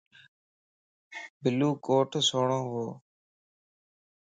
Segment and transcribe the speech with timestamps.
[1.41, 2.85] بلو ڪوٽ سھڻوو